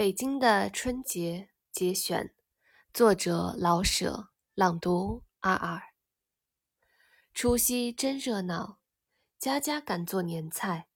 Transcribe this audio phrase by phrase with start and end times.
[0.00, 2.32] 北京的春节节选，
[2.90, 5.92] 作者老舍，朗读二二。
[7.34, 8.78] 除夕真热闹，
[9.38, 10.88] 家家赶做年菜，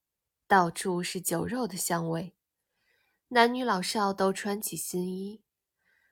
[0.47, 2.35] 到处是酒肉的香味。
[3.27, 5.43] 男女老少都穿起新衣，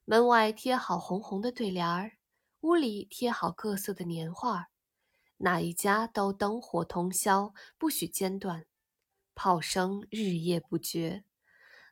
[0.05, 2.19] 门外贴好红红的对联儿，
[2.59, 4.69] 屋里贴好各色的年画，
[5.37, 8.67] 哪一家都灯火通宵，不许间断，
[9.33, 11.23] 炮声日夜不绝。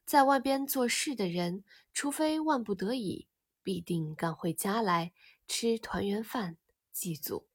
[0.06, 3.28] 在外边做事的人，除非万不得已，
[3.64, 5.14] 必定赶回家来
[5.48, 6.58] 吃团圆饭
[6.92, 7.48] 祭祖。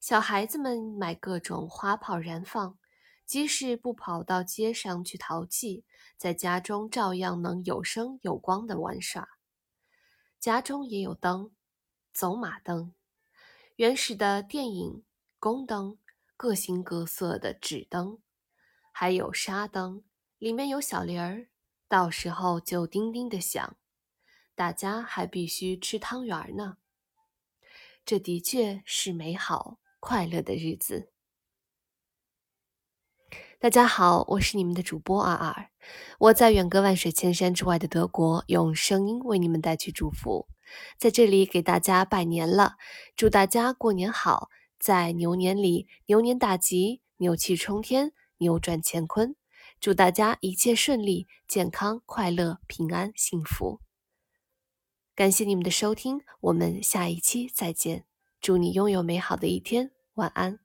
[0.00, 2.78] 小孩子们买各种花炮燃放，
[3.26, 5.84] 即使不跑到街上去淘气，
[6.16, 9.28] 在家中照样能有声有光的玩耍。
[10.38, 11.52] 家中也有灯，
[12.12, 12.94] 走马灯，
[13.76, 15.02] 原始的电影
[15.38, 15.98] 宫灯，
[16.36, 18.18] 各形各色的纸灯，
[18.92, 20.04] 还有沙灯。
[20.44, 21.48] 里面有小铃儿，
[21.88, 23.78] 到时候就叮叮的响。
[24.54, 26.76] 大家还必须吃汤圆呢。
[28.04, 31.10] 这的确是美好快乐的日子。
[33.58, 35.70] 大家好，我是你们的主播二二，
[36.18, 40.46] 我在远隔万水千山之外的德国，用声音为你们带去祝福，
[40.98, 42.76] 在这里给大家拜年了，
[43.16, 49.34] 祝大家过年好，在牛年里牛年大吉，牛气冲天，扭转乾坤。
[49.80, 53.80] 祝大家一切顺利、健康、快乐、平安、幸福。
[55.14, 58.04] 感谢你们的收听，我们下一期再见。
[58.40, 60.58] 祝你拥有美好的一天，晚安。